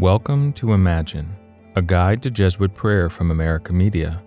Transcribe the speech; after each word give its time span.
Welcome 0.00 0.52
to 0.52 0.74
Imagine, 0.74 1.34
a 1.74 1.82
guide 1.82 2.22
to 2.22 2.30
Jesuit 2.30 2.72
prayer 2.72 3.10
from 3.10 3.32
America 3.32 3.72
Media, 3.72 4.22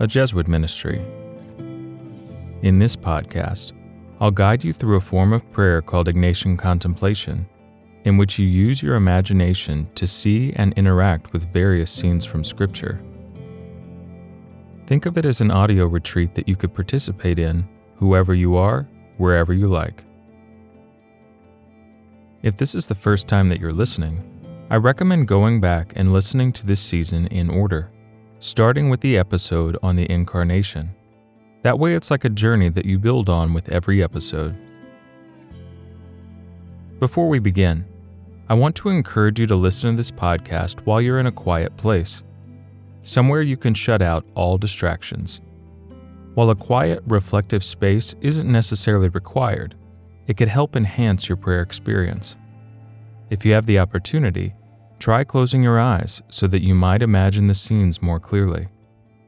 a 0.00 0.08
Jesuit 0.08 0.48
ministry. 0.48 1.00
In 2.62 2.80
this 2.80 2.96
podcast, 2.96 3.74
I'll 4.18 4.32
guide 4.32 4.64
you 4.64 4.72
through 4.72 4.96
a 4.96 5.00
form 5.00 5.32
of 5.32 5.48
prayer 5.52 5.80
called 5.80 6.08
Ignatian 6.08 6.58
Contemplation, 6.58 7.46
in 8.02 8.16
which 8.16 8.40
you 8.40 8.46
use 8.48 8.82
your 8.82 8.96
imagination 8.96 9.88
to 9.94 10.04
see 10.04 10.52
and 10.54 10.72
interact 10.72 11.32
with 11.32 11.52
various 11.52 11.92
scenes 11.92 12.24
from 12.24 12.42
Scripture. 12.42 13.00
Think 14.88 15.06
of 15.06 15.16
it 15.16 15.24
as 15.24 15.40
an 15.40 15.52
audio 15.52 15.86
retreat 15.86 16.34
that 16.34 16.48
you 16.48 16.56
could 16.56 16.74
participate 16.74 17.38
in, 17.38 17.68
whoever 17.98 18.34
you 18.34 18.56
are, 18.56 18.88
wherever 19.18 19.54
you 19.54 19.68
like. 19.68 20.04
If 22.42 22.56
this 22.56 22.74
is 22.74 22.86
the 22.86 22.96
first 22.96 23.28
time 23.28 23.48
that 23.50 23.60
you're 23.60 23.72
listening, 23.72 24.33
I 24.70 24.76
recommend 24.76 25.28
going 25.28 25.60
back 25.60 25.92
and 25.94 26.14
listening 26.14 26.50
to 26.54 26.66
this 26.66 26.80
season 26.80 27.26
in 27.26 27.50
order, 27.50 27.90
starting 28.38 28.88
with 28.88 29.02
the 29.02 29.18
episode 29.18 29.76
on 29.82 29.94
the 29.94 30.10
Incarnation. 30.10 30.88
That 31.62 31.78
way, 31.78 31.94
it's 31.94 32.10
like 32.10 32.24
a 32.24 32.30
journey 32.30 32.70
that 32.70 32.86
you 32.86 32.98
build 32.98 33.28
on 33.28 33.52
with 33.52 33.70
every 33.70 34.02
episode. 34.02 34.56
Before 36.98 37.28
we 37.28 37.40
begin, 37.40 37.84
I 38.48 38.54
want 38.54 38.74
to 38.76 38.88
encourage 38.88 39.38
you 39.38 39.46
to 39.48 39.54
listen 39.54 39.90
to 39.90 39.96
this 39.98 40.10
podcast 40.10 40.80
while 40.86 41.02
you're 41.02 41.20
in 41.20 41.26
a 41.26 41.32
quiet 41.32 41.76
place, 41.76 42.22
somewhere 43.02 43.42
you 43.42 43.58
can 43.58 43.74
shut 43.74 44.00
out 44.00 44.24
all 44.34 44.56
distractions. 44.56 45.42
While 46.36 46.48
a 46.48 46.56
quiet, 46.56 47.02
reflective 47.06 47.62
space 47.62 48.14
isn't 48.22 48.50
necessarily 48.50 49.10
required, 49.10 49.74
it 50.26 50.38
could 50.38 50.48
help 50.48 50.74
enhance 50.74 51.28
your 51.28 51.36
prayer 51.36 51.60
experience. 51.60 52.38
If 53.34 53.44
you 53.44 53.52
have 53.54 53.66
the 53.66 53.80
opportunity, 53.80 54.54
try 55.00 55.24
closing 55.24 55.60
your 55.60 55.80
eyes 55.80 56.22
so 56.28 56.46
that 56.46 56.62
you 56.62 56.72
might 56.72 57.02
imagine 57.02 57.48
the 57.48 57.54
scenes 57.56 58.00
more 58.00 58.20
clearly. 58.20 58.68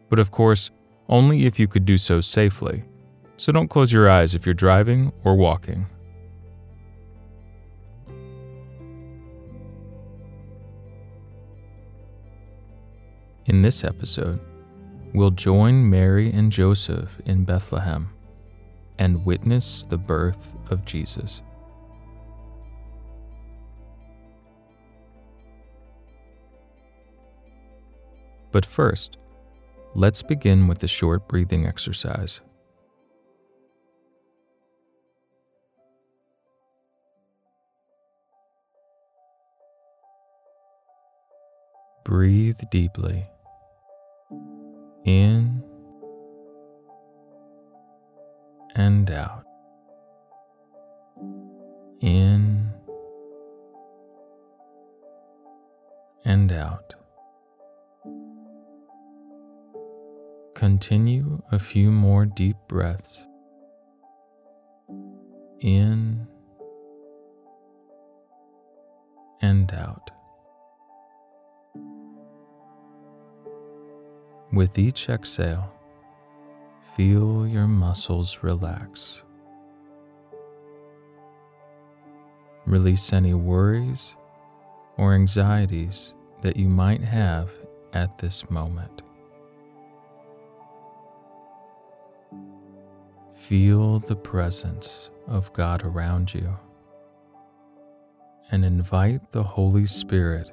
But 0.09 0.21
of 0.21 0.31
course, 0.31 0.71
only 1.09 1.45
if 1.45 1.59
you 1.59 1.67
could 1.67 1.85
do 1.85 1.99
so 1.99 2.21
safely. 2.21 2.85
So 3.37 3.51
don't 3.51 3.67
close 3.67 3.91
your 3.91 4.09
eyes 4.09 4.37
if 4.37 4.47
you're 4.47 4.55
driving 4.55 5.13
or 5.25 5.35
walking. 5.35 5.87
In 13.47 13.63
this 13.63 13.83
episode, 13.83 14.39
we'll 15.15 15.33
join 15.33 15.91
Mary 15.91 16.31
and 16.31 16.53
Joseph 16.53 17.21
in 17.25 17.43
Bethlehem 17.43 18.09
and 19.01 19.27
witness 19.27 19.85
the 19.85 19.99
birth 19.99 20.55
of 20.71 20.85
Jesus. 20.85 21.43
But 28.53 28.65
first, 28.65 29.19
let's 29.95 30.23
begin 30.23 30.67
with 30.67 30.83
a 30.83 30.89
short 30.89 31.29
breathing 31.29 31.67
exercise. 31.67 32.41
Breathe 42.05 42.61
deeply. 42.71 43.27
In 45.05 45.63
and 48.77 49.11
out. 49.11 49.45
In 52.01 52.71
and 56.25 56.53
out. 56.53 56.86
Continue 60.57 61.43
a 61.53 61.59
few 61.59 61.91
more 61.91 62.25
deep 62.25 62.57
breaths. 62.67 63.27
In 65.61 66.27
and 69.43 69.71
out. 69.75 70.11
With 74.51 74.79
each 74.79 75.11
exhale, 75.11 75.71
feel 76.97 77.47
your 77.47 77.67
muscles 77.67 78.39
relax. 78.41 79.25
Release 82.65 83.13
any 83.13 83.35
worries 83.35 84.17
or 84.97 85.13
anxieties 85.13 86.17
that 86.41 86.57
you 86.57 86.71
might 86.71 87.03
have 87.03 87.51
at 87.93 88.17
this 88.17 88.49
moment. 88.49 89.03
Feel 93.37 94.01
the 94.01 94.17
presence 94.17 95.11
of 95.29 95.53
God 95.53 95.85
around 95.85 96.35
you 96.35 96.57
and 98.51 98.65
invite 98.65 99.31
the 99.31 99.43
Holy 99.43 99.87
Spirit 99.87 100.51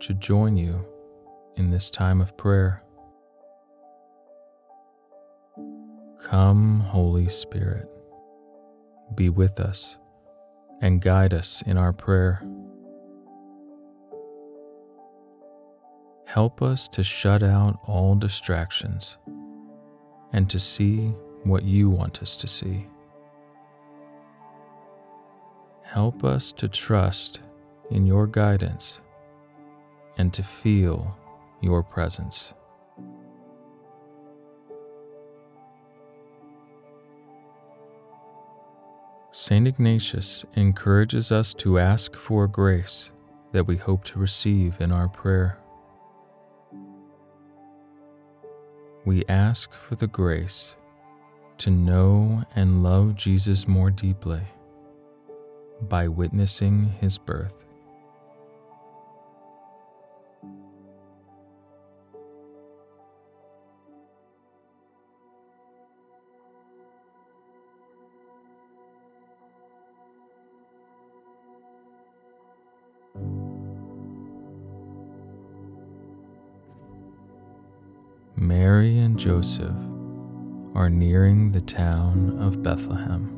to 0.00 0.14
join 0.14 0.56
you 0.56 0.86
in 1.56 1.70
this 1.70 1.90
time 1.90 2.20
of 2.20 2.36
prayer. 2.36 2.82
Come, 6.22 6.80
Holy 6.80 7.28
Spirit, 7.28 7.90
be 9.14 9.28
with 9.28 9.60
us 9.60 9.98
and 10.80 11.02
guide 11.02 11.34
us 11.34 11.62
in 11.66 11.76
our 11.76 11.92
prayer. 11.92 12.42
Help 16.26 16.62
us 16.62 16.88
to 16.88 17.02
shut 17.02 17.42
out 17.42 17.78
all 17.86 18.14
distractions 18.14 19.18
and 20.32 20.48
to 20.48 20.58
see 20.58 21.12
what 21.44 21.62
you 21.62 21.90
want 21.90 22.22
us 22.22 22.36
to 22.38 22.46
see. 22.46 22.86
Help 25.82 26.24
us 26.24 26.52
to 26.52 26.68
trust 26.68 27.40
in 27.90 28.06
your 28.06 28.26
guidance 28.26 29.00
and 30.16 30.32
to 30.32 30.42
feel 30.42 31.16
your 31.60 31.82
presence. 31.82 32.52
St. 39.30 39.66
Ignatius 39.66 40.44
encourages 40.54 41.32
us 41.32 41.52
to 41.54 41.78
ask 41.78 42.14
for 42.14 42.46
grace 42.46 43.10
that 43.52 43.66
we 43.66 43.76
hope 43.76 44.04
to 44.04 44.18
receive 44.18 44.80
in 44.80 44.92
our 44.92 45.08
prayer. 45.08 45.58
We 49.04 49.24
ask 49.28 49.72
for 49.72 49.96
the 49.96 50.06
grace 50.06 50.76
to 51.58 51.70
know 51.70 52.44
and 52.54 52.82
love 52.82 53.14
Jesus 53.14 53.68
more 53.68 53.90
deeply 53.90 54.42
by 55.82 56.08
witnessing 56.08 56.94
his 57.00 57.18
birth. 57.18 57.54
Mary 78.36 78.98
and 78.98 79.18
Joseph 79.18 79.93
are 80.74 80.90
nearing 80.90 81.52
the 81.52 81.60
town 81.60 82.36
of 82.40 82.62
Bethlehem. 82.62 83.30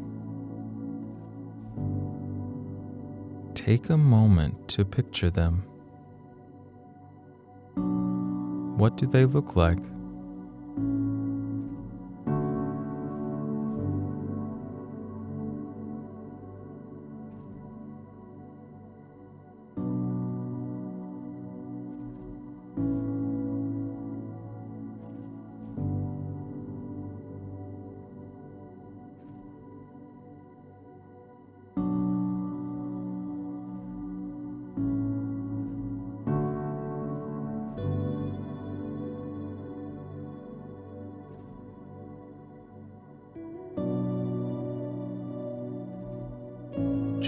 Take 3.55 3.91
a 3.91 3.97
moment 3.97 4.69
to 4.69 4.85
picture 4.85 5.31
them. 5.31 5.65
What 8.77 8.97
do 8.97 9.07
they 9.07 9.25
look 9.25 9.57
like? 9.57 9.79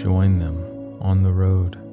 Join 0.03 0.39
them 0.39 0.97
on 1.01 1.23
the 1.23 1.31
road. 1.31 1.88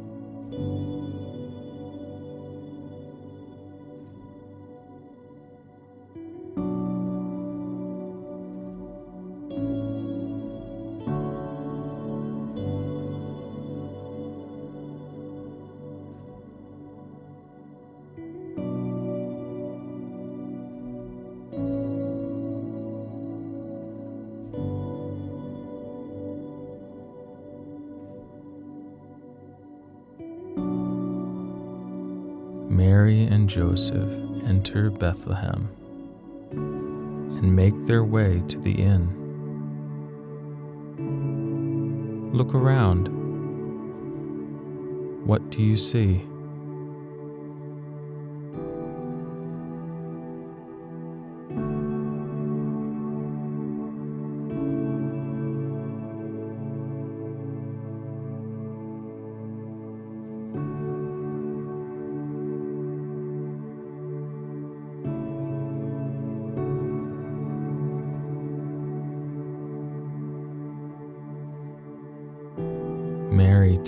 Mary 32.76 33.22
and 33.22 33.48
Joseph 33.48 34.12
enter 34.44 34.90
Bethlehem 34.90 35.70
and 36.50 37.56
make 37.56 37.86
their 37.86 38.04
way 38.04 38.42
to 38.48 38.58
the 38.58 38.72
inn. 38.72 39.08
Look 42.34 42.54
around. 42.54 43.06
What 45.26 45.48
do 45.48 45.62
you 45.62 45.78
see? 45.78 46.26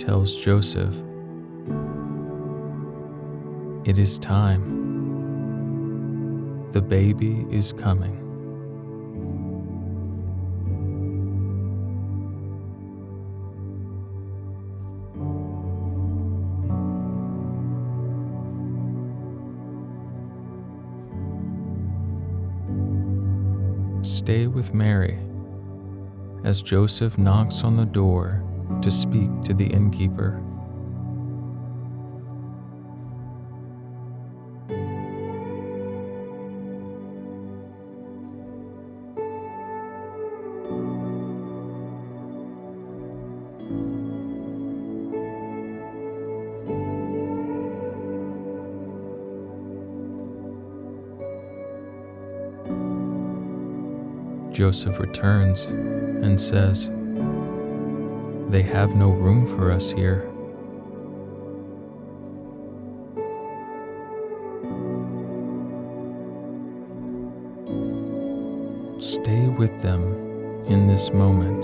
Tells 0.09 0.35
Joseph, 0.43 0.95
It 3.85 3.99
is 3.99 4.17
time. 4.17 4.63
The 6.71 6.81
baby 6.81 7.45
is 7.51 7.71
coming. 7.71 8.15
Stay 24.01 24.47
with 24.47 24.73
Mary 24.73 25.19
as 26.43 26.63
Joseph 26.63 27.19
knocks 27.19 27.63
on 27.63 27.75
the 27.77 27.85
door 27.85 28.48
to 28.81 28.91
speak 28.91 29.29
to 29.43 29.53
the 29.53 29.65
innkeeper. 29.65 30.43
Joseph 54.51 54.99
returns 54.99 55.63
and 55.65 56.39
says, 56.39 56.91
They 58.49 58.63
have 58.63 58.95
no 58.95 59.11
room 59.11 59.45
for 59.45 59.71
us 59.71 59.91
here. 59.91 60.27
Stay 68.99 69.47
with 69.47 69.79
them 69.83 70.01
in 70.65 70.87
this 70.87 71.11
moment. 71.13 71.63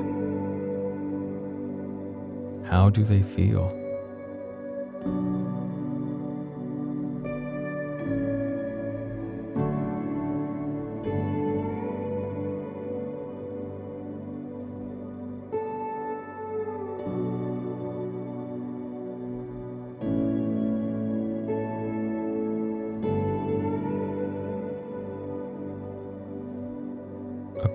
How 2.67 2.91
do 2.91 3.03
they 3.03 3.23
feel? 3.23 3.84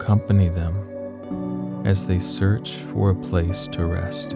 Accompany 0.00 0.49
them 0.49 1.82
as 1.85 2.06
they 2.06 2.19
search 2.19 2.76
for 2.76 3.11
a 3.11 3.14
place 3.14 3.67
to 3.69 3.85
rest. 3.85 4.35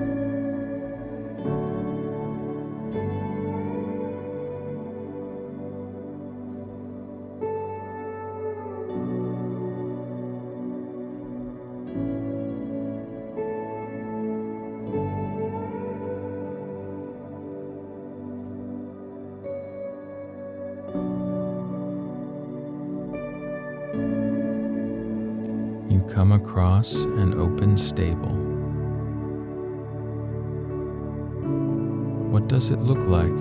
Come 26.14 26.30
across 26.30 26.94
an 26.94 27.34
open 27.40 27.76
stable. 27.76 28.30
What 32.30 32.46
does 32.46 32.70
it 32.70 32.78
look 32.78 33.00
like? 33.08 33.32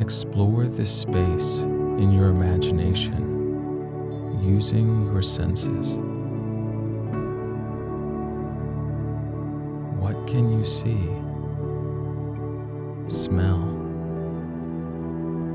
Explore 0.00 0.66
this 0.68 0.90
space 0.90 1.58
in 1.58 2.10
your 2.10 2.30
imagination 2.30 3.28
using 4.42 5.04
your 5.04 5.20
senses. 5.20 5.98
Can 10.26 10.50
you 10.50 10.64
see, 10.64 10.98
smell, 13.12 13.60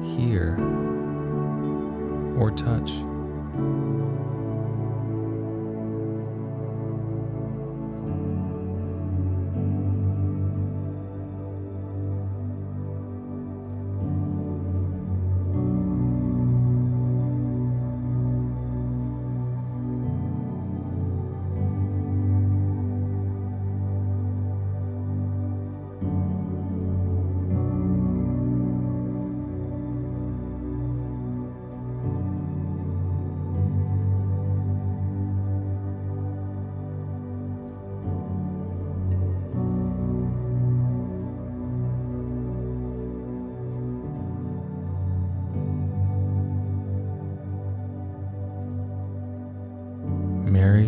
hear, 0.04 0.56
or 2.38 2.52
touch? 2.52 2.92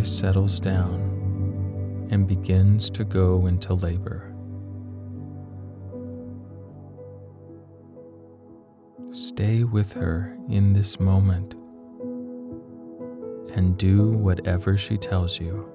Settles 0.04 0.60
down 0.60 2.08
and 2.10 2.28
begins 2.28 2.90
to 2.92 3.04
go 3.04 3.46
into 3.48 3.74
labor. 3.74 4.34
Stay 9.12 9.64
with 9.64 9.94
her 9.94 10.38
in 10.50 10.74
this 10.74 11.00
moment 11.00 11.54
and 13.56 13.78
do 13.78 14.12
whatever 14.12 14.78
she 14.78 14.98
tells 14.98 15.40
you. 15.40 15.70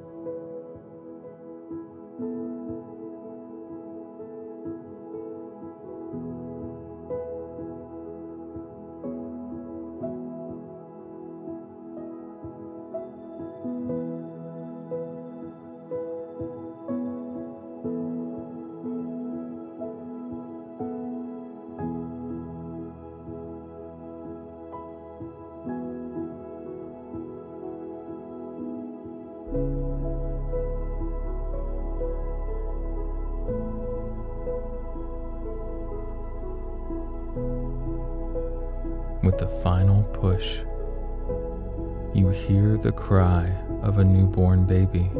With 39.34 39.50
the 39.50 39.62
final 39.64 40.04
push, 40.12 40.58
you 42.14 42.28
hear 42.28 42.76
the 42.76 42.92
cry 42.92 43.52
of 43.82 43.98
a 43.98 44.04
newborn 44.04 44.64
baby. 44.64 45.10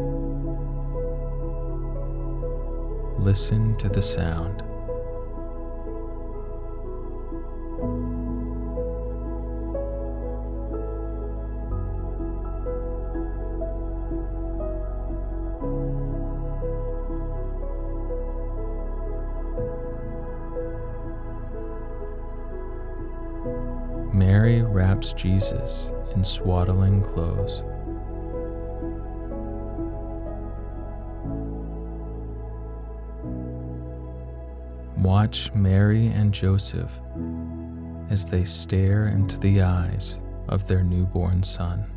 Listen 3.18 3.76
to 3.78 3.88
the 3.88 4.00
sound. 4.00 4.62
Wraps 24.94 25.12
Jesus 25.12 25.90
in 26.14 26.22
swaddling 26.22 27.02
clothes. 27.02 27.64
Watch 34.96 35.52
Mary 35.52 36.06
and 36.06 36.32
Joseph 36.32 37.00
as 38.08 38.26
they 38.26 38.44
stare 38.44 39.08
into 39.08 39.36
the 39.40 39.62
eyes 39.62 40.20
of 40.48 40.68
their 40.68 40.84
newborn 40.84 41.42
son. 41.42 41.93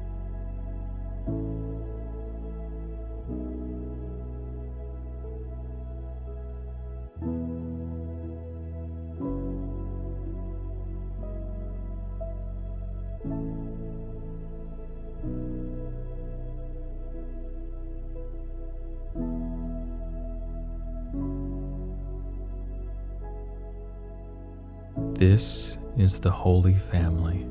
This 25.30 25.78
is 25.98 26.20
the 26.20 26.32
Holy 26.32 26.76
Family. 26.90 27.46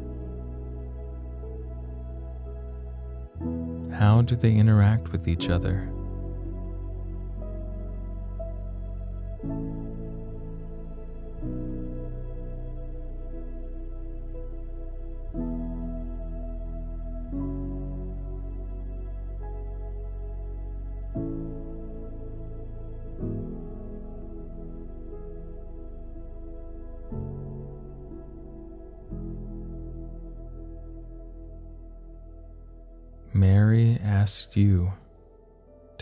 How 3.94 4.22
do 4.22 4.34
they 4.34 4.54
interact 4.54 5.12
with 5.12 5.28
each 5.28 5.50
other? 5.50 5.86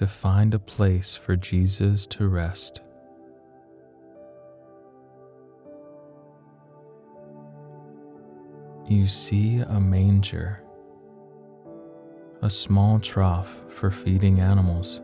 To 0.05 0.11
find 0.11 0.53
a 0.53 0.59
place 0.59 1.17
for 1.17 1.35
Jesus 1.35 2.05
to 2.05 2.29
rest. 2.29 2.83
You 8.87 9.07
see 9.07 9.61
a 9.61 9.81
manger, 9.81 10.63
a 12.43 12.51
small 12.51 12.99
trough 12.99 13.57
for 13.71 13.91
feeding 13.91 14.41
animals. 14.41 15.01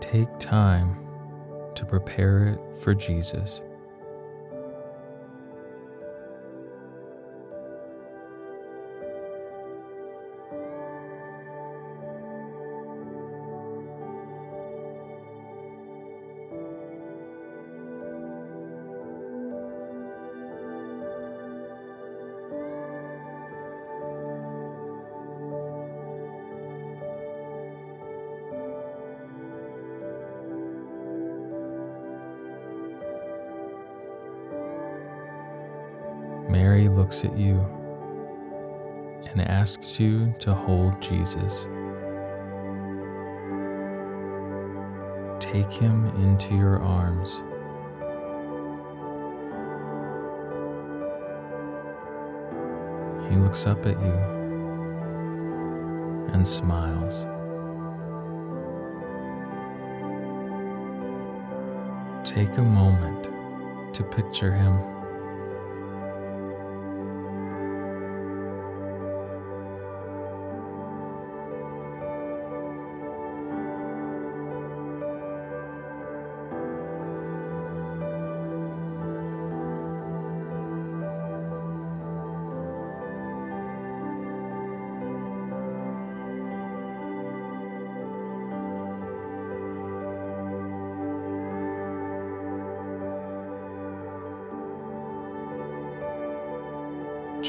Take 0.00 0.40
time 0.40 0.96
to 1.76 1.86
prepare 1.86 2.48
it 2.48 2.82
for 2.82 2.94
Jesus. 2.94 3.62
Looks 37.10 37.24
at 37.24 37.36
you 37.36 37.58
and 39.26 39.40
asks 39.40 39.98
you 39.98 40.32
to 40.38 40.54
hold 40.54 41.02
Jesus. 41.02 41.66
Take 45.40 45.72
him 45.72 46.06
into 46.22 46.54
your 46.54 46.80
arms. 46.80 47.42
He 53.28 53.36
looks 53.40 53.66
up 53.66 53.84
at 53.86 54.00
you 54.00 54.14
and 56.32 56.46
smiles. 56.46 57.26
Take 62.24 62.56
a 62.58 62.62
moment 62.62 63.24
to 63.96 64.04
picture 64.04 64.52
him. 64.52 64.89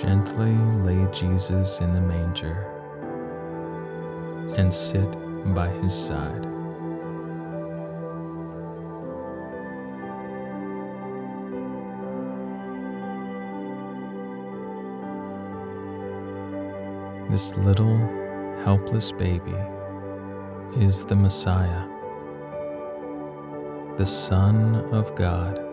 Gently 0.01 0.58
lay 0.84 1.05
Jesus 1.12 1.79
in 1.79 1.93
the 1.93 2.01
manger 2.01 2.58
and 4.58 4.74
sit 4.74 5.15
by 5.53 5.70
his 5.70 5.93
side. 5.93 6.41
This 17.29 17.55
little 17.58 18.00
helpless 18.65 19.12
baby 19.12 19.53
is 20.77 21.03
the 21.03 21.15
Messiah, 21.15 21.86
the 24.00 24.08
Son 24.08 24.74
of 24.91 25.13
God. 25.13 25.70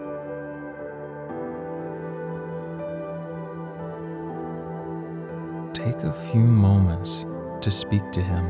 Take 5.79 6.03
a 6.03 6.13
few 6.13 6.41
moments 6.41 7.25
to 7.61 7.71
speak 7.71 8.11
to 8.11 8.21
him 8.21 8.45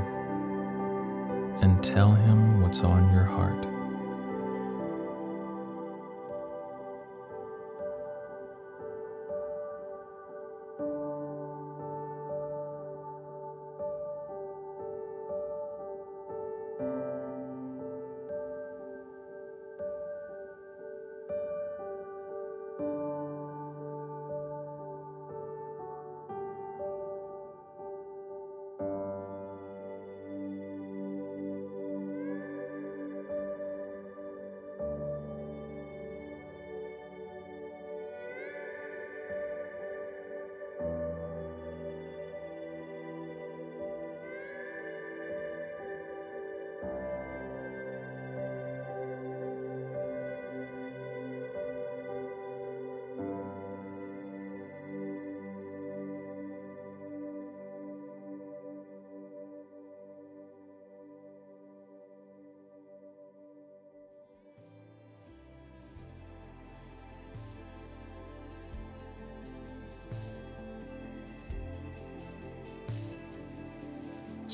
and 1.60 1.84
tell 1.84 2.10
him 2.14 2.62
what's 2.62 2.80
on 2.80 3.12
your 3.12 3.24
heart. 3.24 3.66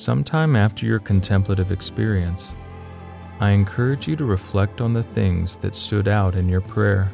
Sometime 0.04 0.54
after 0.54 0.84
your 0.84 0.98
contemplative 0.98 1.72
experience, 1.72 2.54
I 3.40 3.52
encourage 3.52 4.06
you 4.06 4.16
to 4.16 4.26
reflect 4.26 4.82
on 4.82 4.92
the 4.92 5.02
things 5.02 5.56
that 5.56 5.74
stood 5.74 6.08
out 6.08 6.34
in 6.34 6.46
your 6.46 6.60
prayer. 6.60 7.10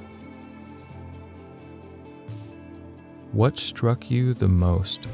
What 3.30 3.56
struck 3.58 4.10
you 4.10 4.34
the 4.34 4.48
most? 4.48 5.04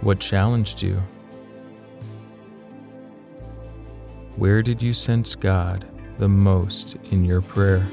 What 0.00 0.18
challenged 0.18 0.80
you? 0.80 1.02
Where 4.36 4.62
did 4.62 4.82
you 4.82 4.94
sense 4.94 5.34
God 5.34 5.86
the 6.18 6.30
most 6.30 6.96
in 7.10 7.22
your 7.26 7.42
prayer? 7.42 7.86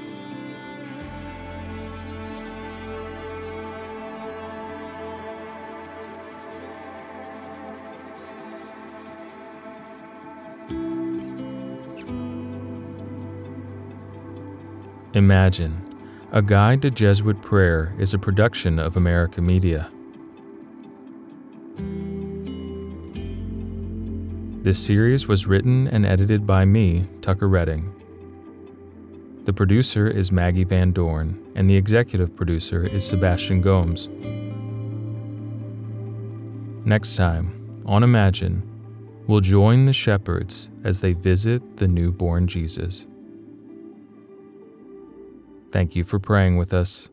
Imagine 15.29 15.79
A 16.31 16.41
Guide 16.41 16.81
to 16.81 16.89
Jesuit 16.89 17.39
Prayer 17.39 17.93
is 17.99 18.15
a 18.15 18.17
production 18.17 18.79
of 18.79 18.97
America 18.97 19.43
Media. 19.43 19.87
This 24.63 24.83
series 24.83 25.27
was 25.27 25.45
written 25.45 25.87
and 25.89 26.03
edited 26.03 26.47
by 26.47 26.65
me, 26.65 27.07
Tucker 27.21 27.47
Redding. 27.47 27.93
The 29.43 29.53
producer 29.53 30.07
is 30.07 30.31
Maggi 30.31 30.67
Van 30.67 30.91
Dorn, 30.91 31.39
and 31.53 31.69
the 31.69 31.75
executive 31.75 32.35
producer 32.35 32.83
is 32.83 33.05
Sebastian 33.05 33.61
Gomes. 33.61 34.09
Next 36.87 37.15
time, 37.15 37.83
on 37.85 38.01
Imagine, 38.01 38.63
we'll 39.27 39.41
join 39.41 39.85
the 39.85 39.93
shepherds 39.93 40.71
as 40.83 41.01
they 41.01 41.13
visit 41.13 41.77
the 41.77 41.87
newborn 41.87 42.47
Jesus. 42.47 43.05
Thank 45.71 45.95
you 45.95 46.03
for 46.03 46.19
praying 46.19 46.57
with 46.57 46.73
us. 46.73 47.09